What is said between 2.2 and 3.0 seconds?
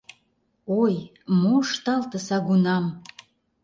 сагунам?